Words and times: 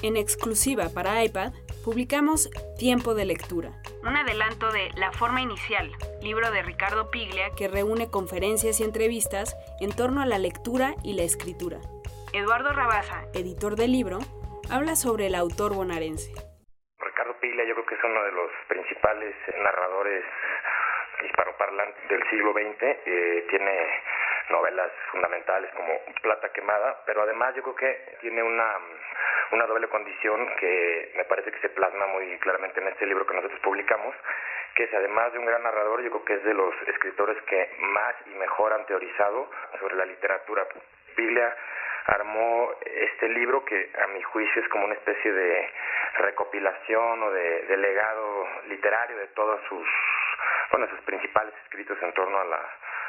En 0.00 0.16
exclusiva 0.16 0.84
para 0.94 1.24
iPad, 1.24 1.50
publicamos 1.84 2.48
Tiempo 2.78 3.14
de 3.14 3.24
Lectura, 3.24 3.72
un 4.04 4.14
adelanto 4.14 4.70
de 4.70 4.90
La 4.94 5.10
Forma 5.10 5.40
Inicial, 5.40 5.90
libro 6.22 6.52
de 6.52 6.62
Ricardo 6.62 7.10
Piglia 7.10 7.50
que 7.56 7.66
reúne 7.66 8.08
conferencias 8.08 8.78
y 8.78 8.84
entrevistas 8.84 9.56
en 9.80 9.90
torno 9.90 10.22
a 10.22 10.26
la 10.26 10.38
lectura 10.38 10.94
y 11.02 11.14
la 11.14 11.24
escritura. 11.24 11.78
Eduardo 12.32 12.72
Rabaza, 12.72 13.24
editor 13.34 13.74
del 13.74 13.90
libro, 13.90 14.18
habla 14.70 14.94
sobre 14.94 15.26
el 15.26 15.34
autor 15.34 15.74
bonaerense. 15.74 16.30
Ricardo 17.00 17.34
Piglia 17.40 17.64
yo 17.66 17.74
creo 17.74 17.86
que 17.86 17.94
es 17.96 18.04
uno 18.04 18.22
de 18.22 18.32
los 18.32 18.50
principales 18.68 19.34
narradores 19.64 20.24
hispanoparlantes 21.24 22.08
del 22.08 22.22
siglo 22.30 22.52
XX. 22.52 22.82
Eh, 23.04 23.46
tiene 23.50 23.72
novelas 24.50 24.92
fundamentales 25.10 25.70
como 25.74 25.92
Plata 26.22 26.52
Quemada, 26.52 27.02
pero 27.04 27.22
además 27.22 27.54
yo 27.56 27.62
creo 27.62 27.74
que 27.74 28.16
tiene 28.20 28.42
una, 28.42 28.78
una 29.52 29.66
doble 29.66 29.88
condición 29.88 30.46
que 30.58 31.12
me 31.16 31.24
parece 31.24 31.50
que 31.52 31.60
se 31.60 31.68
plasma 31.70 32.06
muy 32.08 32.38
claramente 32.38 32.80
en 32.80 32.88
este 32.88 33.06
libro 33.06 33.26
que 33.26 33.34
nosotros 33.34 33.60
publicamos, 33.60 34.14
que 34.74 34.84
es 34.84 34.94
además 34.94 35.32
de 35.32 35.38
un 35.38 35.46
gran 35.46 35.62
narrador, 35.62 36.02
yo 36.02 36.10
creo 36.10 36.24
que 36.24 36.34
es 36.34 36.44
de 36.44 36.54
los 36.54 36.74
escritores 36.86 37.40
que 37.42 37.70
más 37.78 38.14
y 38.26 38.30
mejor 38.30 38.72
han 38.72 38.86
teorizado 38.86 39.50
sobre 39.80 39.96
la 39.96 40.04
literatura. 40.04 40.66
Piglia 41.16 41.56
armó 42.06 42.70
este 42.84 43.28
libro 43.28 43.64
que 43.64 43.90
a 44.02 44.06
mi 44.08 44.22
juicio 44.22 44.62
es 44.62 44.68
como 44.68 44.84
una 44.84 44.94
especie 44.94 45.32
de 45.32 45.72
recopilación 46.18 47.22
o 47.22 47.30
de, 47.30 47.62
de 47.62 47.76
legado 47.76 48.48
literario 48.68 49.16
de 49.16 49.26
todos 49.28 49.60
sus, 49.68 49.86
bueno, 50.70 50.88
sus 50.88 51.00
principales 51.00 51.54
escritos 51.64 51.98
en 52.02 52.12
torno 52.12 52.38
a 52.38 52.44
la, 52.44 52.60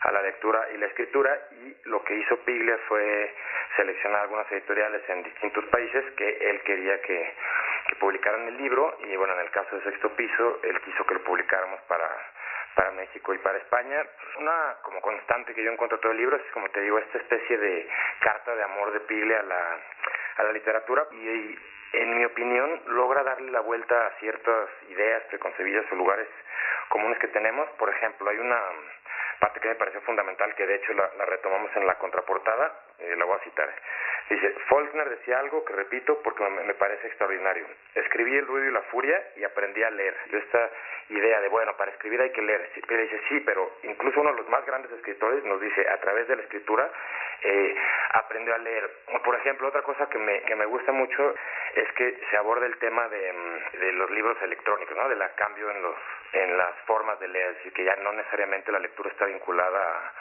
a 0.00 0.12
la 0.12 0.22
lectura 0.22 0.68
y 0.74 0.78
la 0.78 0.86
escritura 0.86 1.38
y 1.52 1.88
lo 1.88 2.02
que 2.04 2.14
hizo 2.14 2.36
Piglia 2.44 2.78
fue 2.88 3.34
seleccionar 3.76 4.22
algunas 4.22 4.50
editoriales 4.52 5.02
en 5.08 5.22
distintos 5.22 5.64
países 5.66 6.04
que 6.16 6.50
él 6.50 6.60
quería 6.62 7.00
que, 7.00 7.34
publicaran 8.00 8.48
el 8.48 8.56
libro 8.56 8.96
y 9.04 9.14
bueno, 9.16 9.34
en 9.34 9.40
el 9.40 9.50
caso 9.50 9.76
de 9.76 9.82
Sexto 9.82 10.10
Piso, 10.16 10.60
él 10.62 10.80
quiso 10.80 11.06
que 11.06 11.14
lo 11.14 11.22
publicáramos 11.22 11.80
para, 11.82 12.08
para 12.74 12.90
México 12.90 13.32
y 13.34 13.38
para 13.38 13.58
España. 13.58 14.02
Una 14.38 14.76
como 14.82 15.00
constante 15.00 15.54
que 15.54 15.62
yo 15.62 15.70
encuentro 15.70 16.00
todo 16.00 16.12
el 16.12 16.18
libro 16.18 16.36
es, 16.36 16.42
como 16.52 16.68
te 16.70 16.80
digo, 16.80 16.98
esta 16.98 17.18
especie 17.18 17.56
de 17.56 17.88
carta 18.20 18.54
de 18.56 18.62
amor 18.64 18.92
de 18.92 19.00
Piglia 19.00 19.40
a 19.40 19.42
la, 19.42 19.78
a 20.36 20.42
la 20.44 20.52
literatura 20.52 21.06
y, 21.12 21.58
en 21.94 22.18
mi 22.18 22.24
opinión 22.24 22.82
logra 22.88 23.22
darle 23.22 23.52
la 23.52 23.60
vuelta 23.60 24.06
a 24.06 24.10
ciertas 24.18 24.68
ideas 24.88 25.22
preconcebidas 25.24 25.84
o 25.92 25.94
lugares 25.94 26.26
comunes 26.88 27.18
que 27.18 27.28
tenemos. 27.28 27.68
Por 27.78 27.88
ejemplo, 27.88 28.28
hay 28.28 28.38
una 28.38 28.60
parte 29.38 29.60
que 29.60 29.68
me 29.68 29.74
pareció 29.74 30.00
fundamental, 30.02 30.54
que 30.54 30.66
de 30.66 30.76
hecho 30.76 30.92
la, 30.92 31.08
retomamos 31.26 31.70
en 31.76 31.86
la 31.86 31.94
contraportada, 31.94 32.72
eh, 32.98 33.14
la 33.16 33.24
voy 33.24 33.36
a 33.36 33.44
citar. 33.44 33.68
Dice, 34.28 34.50
Faulkner 34.68 35.10
decía 35.10 35.38
algo 35.38 35.64
que 35.64 35.74
repito 35.74 36.20
porque 36.22 36.48
me, 36.48 36.74
parece 36.74 37.08
extraordinario. 37.08 37.66
Escribí 37.94 38.36
El 38.36 38.46
ruido 38.46 38.70
y 38.70 38.72
la 38.72 38.82
furia 38.82 39.22
y 39.36 39.44
aprendí 39.44 39.82
a 39.82 39.90
leer. 39.90 40.16
Yo 40.30 40.38
esta 40.38 40.70
idea 41.10 41.40
de, 41.42 41.48
bueno, 41.48 41.76
para 41.76 41.90
escribir 41.90 42.20
hay 42.22 42.30
que 42.30 42.40
leer. 42.40 42.70
Pero 42.88 43.02
dice, 43.02 43.20
sí, 43.28 43.40
pero 43.40 43.78
incluso 43.82 44.20
uno 44.20 44.30
de 44.30 44.38
los 44.38 44.48
más 44.48 44.64
grandes 44.64 44.90
escritores 44.92 45.44
nos 45.44 45.60
dice, 45.60 45.86
a 45.88 46.00
través 46.00 46.26
de 46.26 46.36
la 46.36 46.42
escritura, 46.42 46.90
eh, 47.42 47.76
aprendió 48.12 48.54
a 48.54 48.58
leer. 48.58 48.90
Por 49.22 49.34
ejemplo, 49.34 49.68
otra 49.68 49.82
cosa 49.82 50.08
que 50.08 50.18
me, 50.18 50.40
que 50.42 50.56
me 50.56 50.64
gusta 50.64 50.92
mucho 50.92 51.34
es 51.74 51.92
que 51.92 52.18
se 52.30 52.36
aborda 52.38 52.64
el 52.64 52.78
tema 52.78 53.06
de, 53.08 53.32
mm, 53.32 53.78
de 53.78 53.92
los 53.92 54.10
libros 54.10 54.40
electrónicos, 54.40 54.96
¿no? 54.96 55.06
Del 55.08 55.22
cambio 55.34 55.70
en, 55.70 55.82
los, 55.82 55.96
en 56.32 56.56
las 56.56 56.74
formas 56.86 57.20
de 57.20 57.28
leer, 57.28 57.50
es 57.50 57.56
decir, 57.58 57.72
que 57.74 57.84
ya 57.84 57.96
no 57.96 58.12
necesariamente 58.12 58.72
la 58.72 58.78
lectura 58.78 59.10
está 59.10 59.26
vinculada 59.26 60.12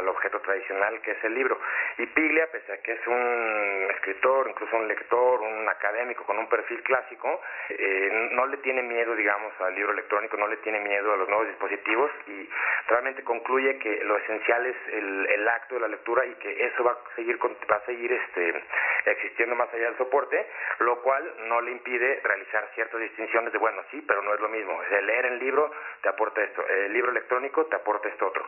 al 0.00 0.08
objeto 0.08 0.40
tradicional 0.40 1.00
que 1.02 1.12
es 1.12 1.24
el 1.24 1.34
libro. 1.34 1.58
Y 1.98 2.06
Piglia, 2.06 2.48
pese 2.50 2.72
a 2.72 2.82
que 2.82 2.92
es 2.92 3.06
un 3.06 3.88
escritor, 3.90 4.48
incluso 4.48 4.76
un 4.76 4.88
lector, 4.88 5.40
un 5.40 5.68
académico 5.68 6.24
con 6.24 6.38
un 6.38 6.48
perfil 6.48 6.82
clásico, 6.82 7.40
eh, 7.68 8.28
no 8.32 8.46
le 8.46 8.56
tiene 8.58 8.82
miedo, 8.82 9.14
digamos, 9.14 9.52
al 9.60 9.74
libro 9.74 9.92
electrónico, 9.92 10.36
no 10.36 10.48
le 10.48 10.56
tiene 10.58 10.80
miedo 10.80 11.12
a 11.12 11.16
los 11.16 11.28
nuevos 11.28 11.46
dispositivos 11.48 12.10
y 12.26 12.48
realmente 12.88 13.22
concluye 13.22 13.78
que 13.78 14.04
lo 14.04 14.16
esencial 14.16 14.66
es 14.66 14.76
el, 14.92 15.26
el 15.26 15.48
acto 15.48 15.74
de 15.74 15.80
la 15.82 15.88
lectura 15.88 16.24
y 16.26 16.34
que 16.34 16.66
eso 16.66 16.82
va 16.84 16.92
a 16.92 17.14
seguir, 17.14 17.38
va 17.42 17.76
a 17.76 17.86
seguir 17.86 18.12
este, 18.12 18.62
existiendo 19.06 19.54
más 19.54 19.72
allá 19.72 19.84
del 19.84 19.96
soporte, 19.96 20.46
lo 20.80 21.00
cual 21.02 21.32
no 21.46 21.60
le 21.60 21.72
impide 21.72 22.20
realizar 22.22 22.68
ciertas 22.74 23.00
distinciones 23.00 23.52
de, 23.52 23.58
bueno, 23.58 23.82
sí, 23.90 24.02
pero 24.06 24.22
no 24.22 24.34
es 24.34 24.40
lo 24.40 24.48
mismo. 24.48 24.82
Es 24.82 25.02
leer 25.02 25.26
el 25.26 25.38
libro 25.38 25.70
te 26.02 26.08
aporta 26.08 26.42
esto, 26.42 26.66
el 26.66 26.92
libro 26.92 27.10
electrónico 27.10 27.66
te 27.66 27.76
aporta 27.76 28.08
esto 28.08 28.26
otro. 28.26 28.44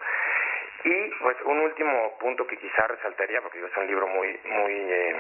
Y 0.85 1.11
pues 1.21 1.37
un 1.45 1.61
último 1.61 2.19
punto 2.19 2.47
que 2.47 2.59
quizá 2.59 2.87
resaltaría, 2.89 3.41
porque 3.41 3.65
es 3.65 3.77
un 3.77 3.87
libro 3.87 4.07
muy, 4.09 4.41
muy 4.45 4.73
eh, 4.73 5.17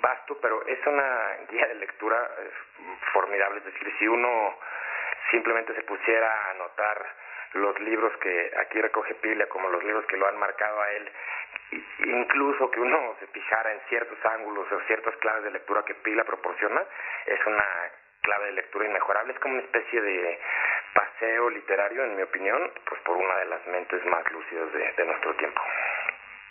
vasto, 0.00 0.36
pero 0.40 0.66
es 0.66 0.84
una 0.86 1.36
guía 1.48 1.66
de 1.68 1.74
lectura 1.76 2.30
formidable, 3.12 3.58
es 3.58 3.64
decir, 3.64 3.92
si 3.98 4.08
uno 4.08 4.58
simplemente 5.30 5.74
se 5.74 5.82
pusiera 5.82 6.28
a 6.28 6.50
anotar 6.50 7.06
los 7.54 7.78
libros 7.80 8.16
que 8.18 8.52
aquí 8.58 8.80
recoge 8.80 9.14
Pila, 9.14 9.46
como 9.46 9.68
los 9.68 9.84
libros 9.84 10.04
que 10.06 10.16
lo 10.16 10.26
han 10.26 10.38
marcado 10.38 10.80
a 10.80 10.90
él, 10.92 11.10
incluso 12.00 12.70
que 12.70 12.80
uno 12.80 13.16
se 13.20 13.26
fijara 13.28 13.72
en 13.72 13.80
ciertos 13.88 14.18
ángulos 14.24 14.70
o 14.70 14.80
ciertas 14.86 15.16
claves 15.16 15.44
de 15.44 15.52
lectura 15.52 15.84
que 15.84 15.94
Pila 15.94 16.24
proporciona, 16.24 16.82
es 17.26 17.46
una 17.46 17.64
clave 18.22 18.46
de 18.46 18.52
lectura 18.52 18.86
inmejorable, 18.86 19.32
es 19.32 19.38
como 19.38 19.54
una 19.54 19.62
especie 19.62 20.00
de 20.00 20.40
paseo 20.94 21.50
literario, 21.50 22.04
en 22.04 22.16
mi 22.16 22.22
opinión, 22.22 22.72
por 23.04 23.16
una 23.16 23.36
de 23.36 23.44
las 23.46 23.66
mentes 23.66 24.04
más 24.06 24.24
lúcidas 24.32 24.72
de, 24.72 24.92
de 24.92 25.04
nuestro 25.04 25.34
tiempo. 25.36 25.60